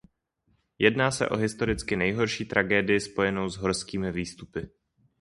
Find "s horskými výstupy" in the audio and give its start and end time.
3.49-4.67